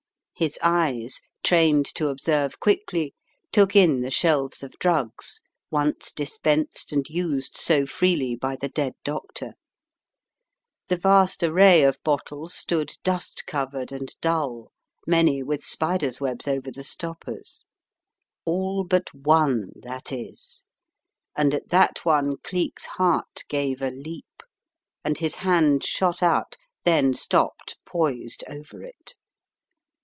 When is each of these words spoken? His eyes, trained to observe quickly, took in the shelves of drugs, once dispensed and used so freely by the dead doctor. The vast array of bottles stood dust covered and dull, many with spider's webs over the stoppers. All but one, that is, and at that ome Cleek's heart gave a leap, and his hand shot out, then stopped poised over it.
His 0.33 0.57
eyes, 0.63 1.21
trained 1.43 1.85
to 1.93 2.07
observe 2.07 2.59
quickly, 2.59 3.13
took 3.51 3.75
in 3.75 4.01
the 4.01 4.09
shelves 4.09 4.63
of 4.63 4.71
drugs, 4.79 5.39
once 5.69 6.11
dispensed 6.11 6.91
and 6.91 7.07
used 7.07 7.55
so 7.55 7.85
freely 7.85 8.35
by 8.35 8.55
the 8.55 8.67
dead 8.67 8.95
doctor. 9.03 9.53
The 10.87 10.95
vast 10.97 11.43
array 11.43 11.83
of 11.83 12.01
bottles 12.03 12.55
stood 12.55 12.97
dust 13.03 13.43
covered 13.45 13.91
and 13.91 14.15
dull, 14.19 14.71
many 15.05 15.43
with 15.43 15.63
spider's 15.63 16.19
webs 16.19 16.47
over 16.47 16.71
the 16.71 16.83
stoppers. 16.83 17.65
All 18.43 18.83
but 18.83 19.13
one, 19.13 19.69
that 19.83 20.11
is, 20.11 20.63
and 21.37 21.53
at 21.53 21.69
that 21.69 21.99
ome 22.03 22.37
Cleek's 22.43 22.85
heart 22.97 23.43
gave 23.47 23.79
a 23.79 23.91
leap, 23.91 24.41
and 25.05 25.19
his 25.19 25.35
hand 25.35 25.85
shot 25.85 26.23
out, 26.23 26.57
then 26.83 27.13
stopped 27.13 27.77
poised 27.85 28.43
over 28.49 28.81
it. 28.83 29.13